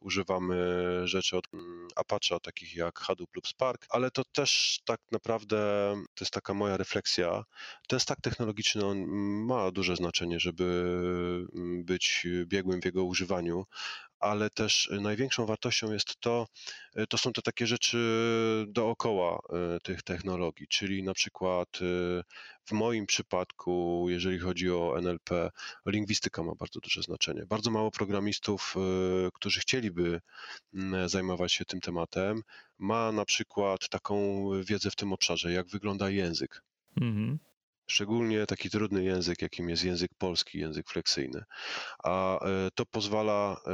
[0.00, 0.56] używamy
[1.04, 5.56] rzeczy od mm, Apache, takich jak Hadoop lub Spark, ale to też tak naprawdę
[6.14, 7.44] to jest taka moja refleksja.
[7.88, 9.06] Ten stack technologiczny on
[9.46, 10.64] ma duże znaczenie, żeby
[11.54, 13.66] mm, być biegłym w jego używaniu,
[14.20, 16.46] ale też największą wartością jest to,
[17.08, 17.98] to są te takie rzeczy
[18.68, 19.38] dookoła
[19.82, 21.68] tych technologii, czyli na przykład
[22.64, 25.50] w moim przypadku, jeżeli chodzi o NLP,
[25.86, 27.46] lingwistyka ma bardzo duże znaczenie.
[27.46, 28.74] Bardzo mało programistów,
[29.34, 30.20] którzy chcieliby
[30.74, 32.42] mm, zajmować się tym tematem,
[32.78, 36.62] ma na przykład taką wiedzę w tym obszarze, jak wygląda język.
[37.00, 37.38] Mhm.
[37.86, 41.42] Szczególnie taki trudny język, jakim jest język polski, język fleksyjny.
[42.04, 43.72] A e, to pozwala, e,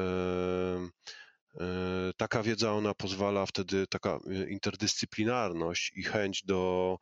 [1.61, 6.97] e, taka wiedza, ona pozwala wtedy, taka interdyscyplinarność i chęć do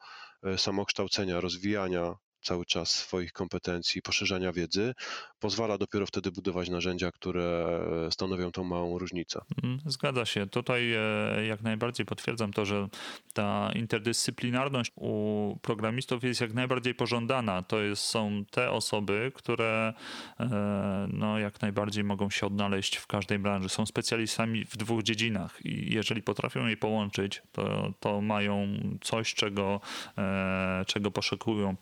[0.56, 4.94] samokształcenia, rozwijania cały czas swoich kompetencji, poszerzania wiedzy,
[5.40, 9.40] pozwala dopiero wtedy budować narzędzia, które stanowią tą małą różnicę.
[9.62, 10.46] Mm, zgadza się.
[10.46, 12.88] Tutaj e, jak najbardziej potwierdzam to, że
[13.32, 17.62] ta interdyscyplinarność u programistów jest jak najbardziej pożądana.
[17.62, 19.94] To jest, są te osoby, które
[20.40, 23.68] e, no, jak najbardziej mogą się odnaleźć w każdej branży.
[23.68, 28.68] Są specjalistami w dwóch dziedzinach i jeżeli potrafią je połączyć, to, to mają
[29.00, 29.80] coś, czego,
[30.18, 31.76] e, czego poszukują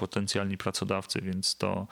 [0.48, 1.86] potencjalni pracodawcy, więc to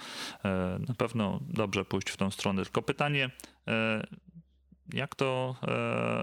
[0.88, 2.62] na pewno dobrze pójść w tą stronę.
[2.62, 3.30] Tylko pytanie,
[3.68, 4.06] e,
[4.92, 5.56] jak to,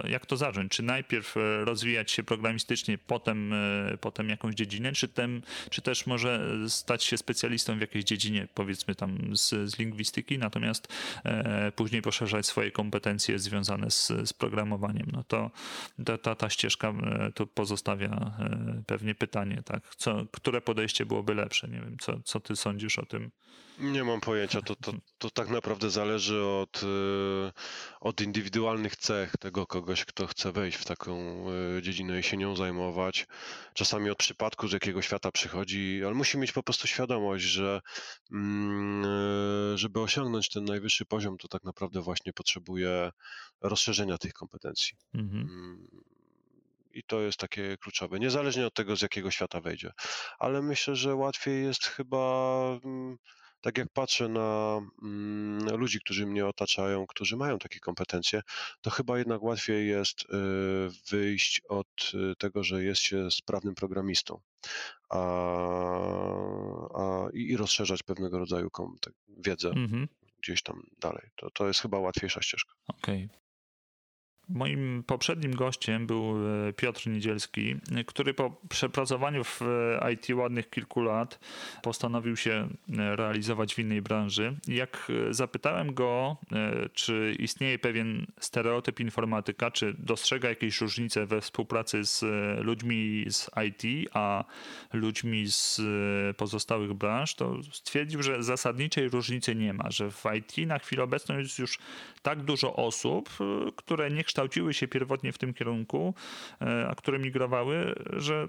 [0.03, 0.71] e, jak to zacząć?
[0.71, 3.53] Czy najpierw e, rozwijać się programistycznie, potem,
[4.01, 8.95] potem jakąś dziedzinę, czy, tem, czy też może stać się specjalistą w jakiejś dziedzinie, powiedzmy
[8.95, 10.87] tam z, z lingwistyki, natomiast
[11.75, 15.07] później poszerzać swoje kompetencje związane z, z programowaniem?
[15.13, 15.51] No to
[16.05, 16.93] ta, ta, ta ścieżka
[17.35, 18.31] to pozostawia
[18.87, 19.95] pewnie pytanie, tak?
[19.95, 21.67] Co, które podejście byłoby lepsze?
[21.67, 23.31] Nie wiem, co, co ty sądzisz o tym?
[23.79, 24.61] Nie mam pojęcia.
[24.61, 26.81] To, to, to tak naprawdę zależy od,
[28.01, 28.52] od indywidualnych
[28.99, 31.45] cech tego kogoś, kto chce wejść w taką
[31.77, 33.27] y, dziedzinę i się nią zajmować.
[33.73, 37.81] Czasami od przypadku, z jakiego świata przychodzi, ale musi mieć po prostu świadomość, że
[38.31, 39.05] mm,
[39.73, 43.11] y, żeby osiągnąć ten najwyższy poziom, to tak naprawdę właśnie potrzebuje
[43.61, 44.93] rozszerzenia tych kompetencji.
[45.13, 45.41] Mhm.
[45.41, 45.87] Mm,
[46.93, 49.91] I to jest takie kluczowe, niezależnie od tego, z jakiego świata wejdzie.
[50.39, 52.25] Ale myślę, że łatwiej jest chyba
[52.83, 53.17] mm,
[53.63, 58.41] tak jak patrzę na mm, ludzi, którzy mnie otaczają, którzy mają takie kompetencje,
[58.81, 60.25] to chyba jednak łatwiej jest y,
[61.09, 64.39] wyjść od y, tego, że jest się sprawnym programistą
[65.09, 65.19] a,
[66.95, 68.69] a, i rozszerzać pewnego rodzaju
[69.37, 70.07] wiedzę mhm.
[70.41, 71.29] gdzieś tam dalej.
[71.35, 72.73] To, to jest chyba łatwiejsza ścieżka.
[72.87, 73.25] Okej.
[73.25, 73.42] Okay.
[74.49, 76.35] Moim poprzednim gościem był
[76.67, 77.75] e, Piotr Niedzielski,
[78.05, 81.39] który po przepracowaniu w e, IT ładnych kilku lat
[81.83, 84.55] postanowił się e, realizować w innej branży.
[84.67, 86.37] Jak zapytałem go,
[86.93, 92.23] czy istnieje pewien stereotyp informatyka, czy dostrzega jakieś różnice we współpracy z
[92.65, 94.43] ludźmi z IT, a
[94.93, 95.81] ludźmi z
[96.37, 101.37] pozostałych branż, to stwierdził, że zasadniczej różnicy nie ma, że w IT na chwilę obecną
[101.37, 101.79] jest już
[102.21, 103.29] tak dużo osób,
[103.75, 106.13] które nie kształciły się pierwotnie w tym kierunku,
[106.61, 108.47] e, a które migrowały, że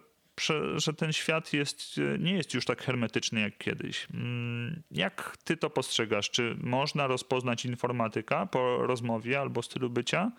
[0.76, 4.08] że ten świat jest, nie jest już tak hermetyczny jak kiedyś.
[4.14, 6.30] Mm, jak ty to postrzegasz?
[6.30, 10.32] Czy można rozpoznać informatyka po rozmowie albo stylu bycia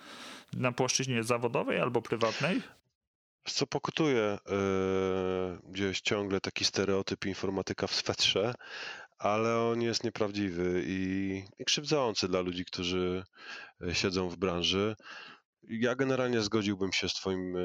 [0.53, 2.61] na płaszczyźnie zawodowej albo prywatnej?
[3.45, 8.53] Co pokutuje yy, gdzieś ciągle taki stereotyp informatyka w swetrze,
[9.17, 13.23] ale on jest nieprawdziwy i, i krzywdzący dla ludzi, którzy
[13.81, 14.95] e, siedzą w branży.
[15.69, 17.59] Ja generalnie zgodziłbym się z Twoim e,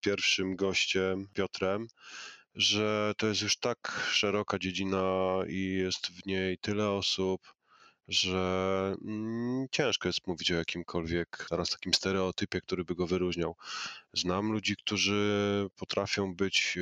[0.00, 1.86] pierwszym gościem, Piotrem,
[2.54, 7.54] że to jest już tak szeroka dziedzina i jest w niej tyle osób,
[8.08, 13.56] że mm, ciężko jest mówić o jakimkolwiek teraz takim stereotypie, który by go wyróżniał.
[14.16, 16.78] Znam ludzi, którzy potrafią być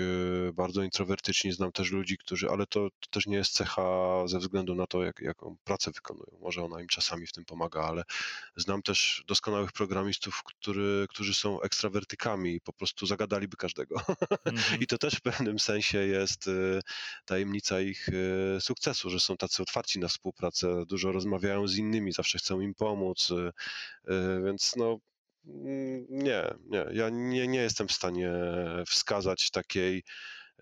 [0.48, 3.82] e, bardzo introwertyczni, znam też ludzi, którzy, ale to, to też nie jest cecha
[4.26, 6.38] ze względu na to, jak, jaką pracę wykonują.
[6.40, 8.02] Może ona im czasami w tym pomaga, ale
[8.56, 14.00] znam też doskonałych programistów, który, którzy są ekstrawertykami i po prostu zagadaliby każdego.
[14.44, 14.80] Mhm.
[14.80, 16.80] I to też w pewnym sensie jest e,
[17.24, 22.38] tajemnica ich e, sukcesu, że są tacy otwarci na współpracę, dużo rozmawiają z innymi, zawsze
[22.38, 23.28] chcą im pomóc,
[24.44, 24.98] więc no
[25.44, 26.86] nie, nie.
[26.92, 28.32] Ja nie, nie jestem w stanie
[28.86, 30.04] wskazać takiej,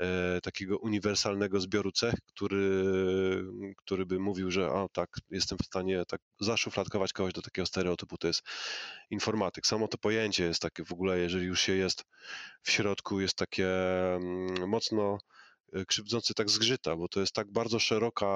[0.01, 2.85] e, takiego uniwersalnego zbioru cech, który,
[3.77, 8.19] który by mówił, że o tak, jestem w stanie tak zaszufladkować kogoś do takiego stereotypu,
[8.19, 8.43] to jest
[9.11, 9.67] informatyk.
[9.67, 12.05] Samo to pojęcie jest takie w ogóle, jeżeli już się jest
[12.63, 13.69] w środku, jest takie
[14.15, 15.19] mm, mocno
[15.73, 18.27] e, krzywdzące tak zgrzyta, bo to jest tak bardzo szeroka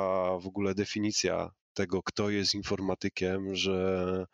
[0.40, 4.26] w ogóle definicja tego, kto jest informatykiem, że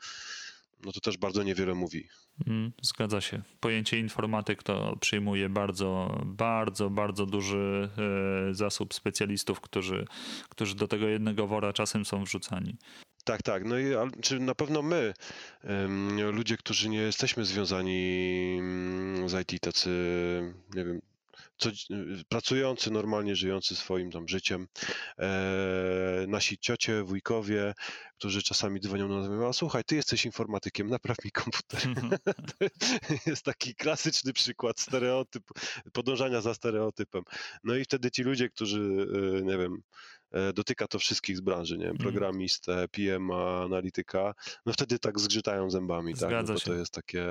[0.85, 2.09] no to też bardzo niewiele mówi.
[2.47, 3.43] Mm, zgadza się.
[3.61, 7.89] Pojęcie informatyk to przyjmuje bardzo, bardzo, bardzo duży
[8.51, 10.07] e, zasób specjalistów, którzy,
[10.49, 12.77] którzy do tego jednego wora czasem są wrzucani.
[13.25, 13.65] Tak, tak.
[13.65, 13.85] No i
[14.23, 15.15] czy na pewno my,
[16.33, 19.91] ludzie, którzy nie jesteśmy związani mm, z IT, tacy,
[20.75, 21.01] nie wiem,
[21.61, 21.71] co,
[22.29, 24.67] pracujący, normalnie żyjący swoim tam życiem,
[25.19, 27.75] e, nasi ciocie, wujkowie,
[28.19, 31.81] którzy czasami dzwonią na nas a słuchaj, ty jesteś informatykiem, napraw mi komputer.
[33.27, 35.55] Jest taki klasyczny przykład stereotypu,
[35.93, 37.23] podążania za stereotypem.
[37.65, 39.07] No i wtedy ci ludzie, którzy,
[39.39, 40.20] e, nie wiem, E,
[40.55, 42.11] dotyka to wszystkich z branży, nie wiem, mhm.
[42.11, 43.31] programistę, PM,
[43.65, 44.35] analityka,
[44.67, 47.27] no wtedy tak zgrzytają zębami, tak, no bo to jest takie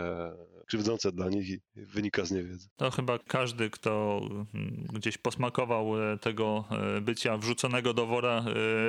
[0.65, 2.69] krzywdzące dla nich i wynika z niewiedzy.
[2.77, 4.21] To chyba każdy, kto
[4.53, 8.45] mm, gdzieś posmakował e, tego e, bycia wrzuconego do wora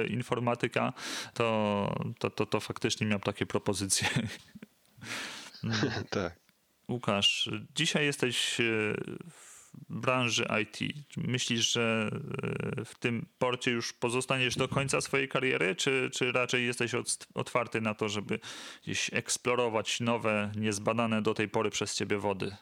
[0.09, 0.93] informatyka,
[1.35, 4.09] to, to, to, to faktycznie miał takie propozycje.
[6.11, 6.41] tak.
[6.89, 8.57] Łukasz, dzisiaj jesteś
[9.31, 9.50] w
[9.89, 10.79] branży IT?
[11.17, 12.11] Myślisz, że
[12.79, 16.93] e, w tym porcie już pozostaniesz do końca swojej kariery, czy, czy raczej jesteś
[17.35, 18.41] otwarty na to, żeby
[18.83, 22.57] gdzieś eksplorować nowe, niezbadane do tej pory przez ciebie wody?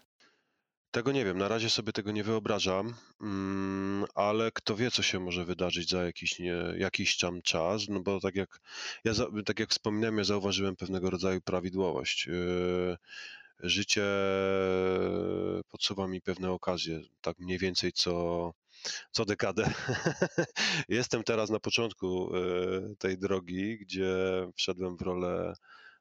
[0.91, 5.21] Tego nie wiem, na razie sobie tego nie wyobrażam, mm, ale kto wie, co się
[5.21, 8.61] może wydarzyć za jakiś, nie, jakiś tam czas, no bo tak jak,
[9.05, 9.13] ja,
[9.47, 12.27] tak jak wspominałem, ja zauważyłem pewnego rodzaju prawidłowość.
[12.27, 12.97] Yy,
[13.61, 14.05] życie
[15.69, 18.53] podsuwa mi pewne okazje, tak mniej więcej co,
[19.11, 19.71] co dekadę.
[20.89, 22.41] Jestem teraz na początku e,
[22.97, 24.15] tej drogi, gdzie
[24.57, 25.55] wszedłem w rolę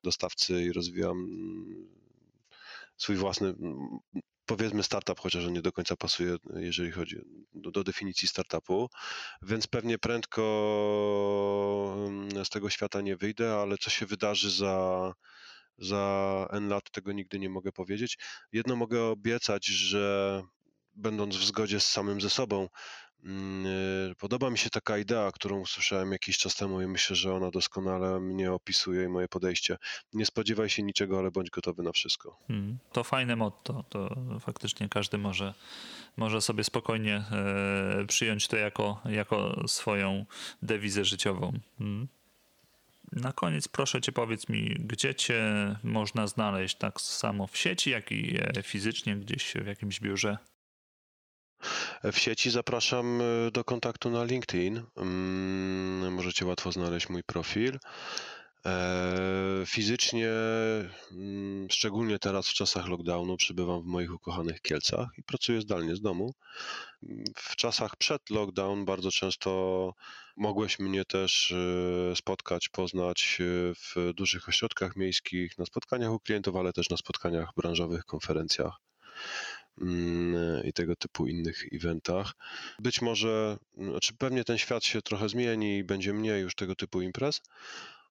[0.04, 1.28] dostawcy i rozwijam
[2.98, 3.54] swój własny,
[4.46, 7.18] powiedzmy startup, chociaż on nie do końca pasuje, jeżeli chodzi
[7.54, 8.90] do, do, definicji startupu,
[9.42, 10.42] więc pewnie prędko
[12.44, 15.14] z tego świata nie wyjdę, ale co się wydarzy za
[15.78, 18.18] za N lat tego nigdy nie mogę powiedzieć.
[18.54, 20.44] Jedno mogę obiecać, że
[20.96, 22.70] będąc w zgodzie z samym ze sobą,
[23.24, 27.34] mm, y, podoba mi się taka idea, którą usłyszałem jakiś czas temu i myślę, że
[27.34, 29.78] ona doskonale mnie opisuje i moje podejście.
[30.14, 32.38] Nie spodziewaj się niczego, ale bądź gotowy na wszystko.
[32.48, 33.84] Hmm, to fajne motto.
[33.90, 35.54] To faktycznie każdy może,
[36.18, 40.26] może sobie spokojnie e, przyjąć to jako, jako swoją
[40.62, 41.60] dewizę życiową.
[41.78, 42.08] Hmm.
[43.12, 45.44] Na koniec proszę cię powiedz mi, gdzie cię
[45.84, 50.38] można znaleźć tak samo w sieci, jak i e, fizycznie gdzieś w jakimś biurze?
[52.04, 54.82] W sieci zapraszam e, do kontaktu na LinkedIn.
[54.98, 57.80] Mm, możecie łatwo znaleźć mój profil.
[58.68, 60.32] E, fizycznie,
[61.12, 66.02] mm, szczególnie teraz w czasach lockdownu, przybywam w moich ukochanych Kielcach i pracuję zdalnie z
[66.02, 66.34] domu.
[67.36, 69.94] W czasach przed lockdown bardzo często
[70.38, 73.44] mogłeś mnie też e, spotkać, poznać e,
[73.76, 78.74] w dużych ośrodkach miejskich, na spotkaniach u klientów, ale też na spotkaniach branżowych, konferencjach
[79.82, 82.34] mm, i tego typu innych eventach.
[82.80, 87.02] Być może, znaczy pewnie ten świat się trochę zmieni i będzie mniej już tego typu
[87.02, 87.42] imprez,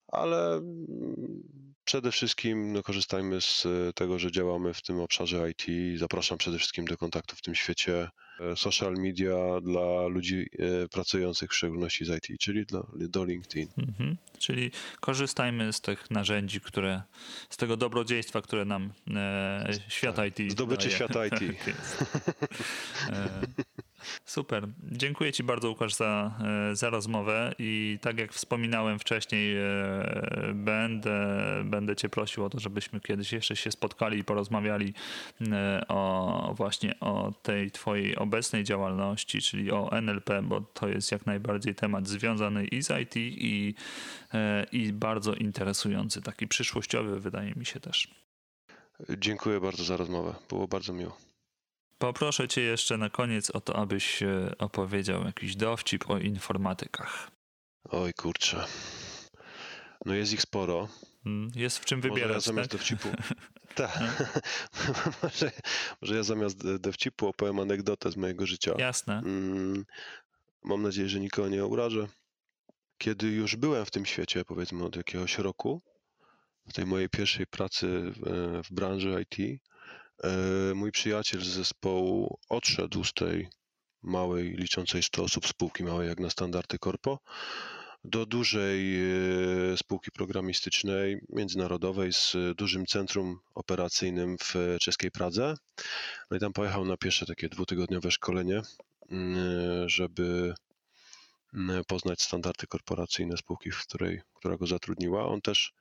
[0.09, 1.43] ale mm,
[1.87, 5.99] przede wszystkim no, korzystajmy z e, tego, że działamy w tym obszarze IT.
[5.99, 8.09] Zapraszam przede wszystkim do kontaktu w tym świecie
[8.41, 13.69] e, social media dla ludzi e, pracujących w szczególności z IT, czyli do, do LinkedIn.
[13.79, 14.17] Mhm.
[14.39, 17.03] Czyli korzystajmy z tych narzędzi, które,
[17.51, 20.39] z tego dobrodziejstwa, które nam e, świat tak.
[20.39, 21.35] IT Zdobyczy świata IT.
[23.07, 23.17] Tak
[24.37, 24.69] Super.
[24.93, 26.35] Dziękuję Ci bardzo, Łukasz, za,
[26.71, 31.19] e, za rozmowę i tak jak wspominałem wcześniej, e, będę,
[31.65, 34.95] będę Cię prosił o to, żebyśmy kiedyś jeszcze się spotkali i porozmawiali
[35.53, 41.27] e, o właśnie o tej Twojej obecnej działalności, czyli o NLP, bo to jest jak
[41.27, 43.75] najbardziej temat związany i z IT i,
[44.73, 48.09] i bardzo interesujący, taki przyszłościowy wydaje mi się też.
[49.19, 50.35] Dziękuję bardzo za rozmowę.
[50.49, 51.17] Było bardzo miło.
[51.99, 54.23] Poproszę Cię jeszcze na koniec o to, abyś
[54.59, 57.31] opowiedział jakiś dowcip o informatykach.
[57.85, 58.65] Oj kurczę.
[60.05, 60.89] No jest ich sporo.
[61.27, 62.23] Mm, jest w czym wybierać.
[62.23, 62.79] Może ja zamiast tak?
[62.79, 63.09] dowcipu.
[63.75, 63.99] tak.
[65.23, 65.53] może,
[66.03, 68.75] może ja zamiast dowcipu opowiem anegdotę z mojego życia.
[68.79, 69.19] Jasne.
[69.19, 69.85] Mm,
[70.65, 72.09] mam nadzieję, że nikogo nie urażę.
[72.99, 75.83] Kiedy już byłem w tym świecie, powiedzmy od jakiegoś roku,
[76.69, 79.76] w tej mojej pierwszej pracy w, w branży IT, E,
[80.75, 83.49] mój przyjaciel z zespołu odszedł z tej
[84.03, 87.19] małej, liczącej 100 osób spółki małej jak na standardy korpo
[88.05, 88.97] do dużej
[89.73, 95.55] e, spółki programistycznej, międzynarodowej z dużym centrum operacyjnym w czeskiej Pradze.
[96.31, 98.63] No i tam pojechał na pierwsze takie dwutygodniowe szkolenie,
[99.11, 100.55] mm, żeby
[101.55, 105.27] mm, poznać standardy korporacyjne spółki, w której, która go zatrudniła.
[105.27, 105.73] On też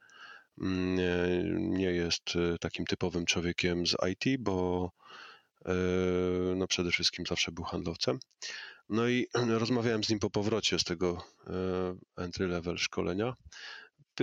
[0.58, 4.92] nie, jest e, takim typowym człowiekiem z IT, bo
[5.66, 5.74] e,
[6.56, 8.20] no przede wszystkim zawsze był handlowcem.
[8.90, 9.28] No i
[9.60, 13.34] rozmawiałem z nim po powrocie z tego e, entry level szkolenia.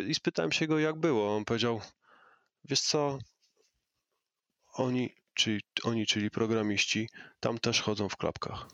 [0.06, 1.36] i spytałem się go, jak było.
[1.36, 1.80] On powiedział,
[2.64, 3.18] wiesz co,
[4.72, 7.08] oni, czyli, oni, czyli programiści,
[7.40, 8.66] tam też chodzą w klapkach.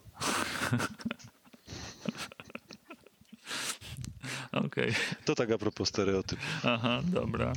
[4.52, 4.68] Okej.
[4.68, 4.94] Okay.
[5.24, 6.42] To tak a propos stereotypu.
[6.64, 7.52] Aha, dobra.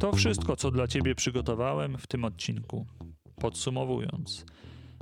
[0.00, 2.86] To wszystko, co dla Ciebie przygotowałem w tym odcinku.
[3.40, 4.44] Podsumowując,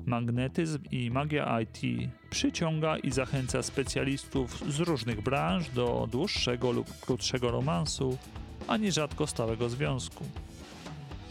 [0.07, 7.51] magnetyzm i magia IT przyciąga i zachęca specjalistów z różnych branż do dłuższego lub krótszego
[7.51, 8.19] romansu,
[8.69, 10.25] a nierzadko stałego związku.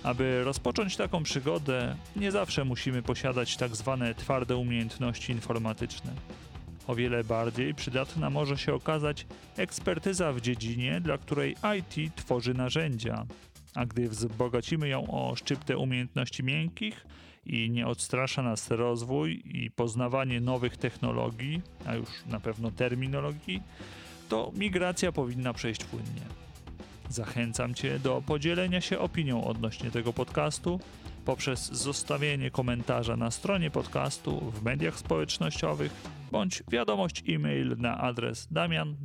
[0.04, 6.12] Aby rozpocząć taką przygodę, nie zawsze musimy posiadać tak zwane twarde umiejętności informatyczne.
[6.88, 9.26] O wiele bardziej przydatna może się okazać
[9.58, 13.26] ekspertyza w dziedzinie, dla której IT tworzy narzędzia,
[13.76, 17.06] a gdy wzbogacimy ją o szczyptę umiejętności miękkich
[17.46, 23.62] i nie odstrasza nas rozwój i poznawanie nowych technologii, a już na pewno terminologii,
[24.30, 26.22] to migracja powinna przejść płynnie.
[27.10, 30.80] Zachęcam Cię do podzielenia się opinią odnośnie tego podcastu
[31.26, 35.92] poprzez zostawienie komentarza na stronie podcastu, w mediach społecznościowych
[36.32, 38.96] bądź wiadomość e-mail na adres damian.it.pl.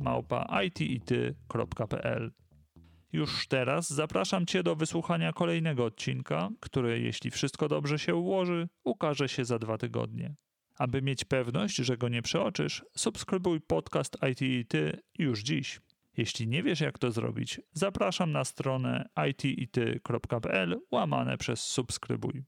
[3.13, 9.29] Już teraz zapraszam Cię do wysłuchania kolejnego odcinka, który, jeśli wszystko dobrze się ułoży, ukaże
[9.29, 10.35] się za dwa tygodnie.
[10.77, 15.79] Aby mieć pewność, że go nie przeoczysz, subskrybuj podcast IT Ty już dziś.
[16.17, 22.43] Jeśli nie wiesz, jak to zrobić, zapraszam na stronę itity.pl łamane przez subskrybuj.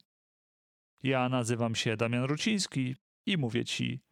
[1.04, 2.96] Ja nazywam się Damian Ruciński
[3.26, 4.04] i mówię Ci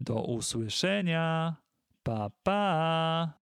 [0.00, 1.56] do usłyszenia.
[2.02, 3.45] Pa, pa!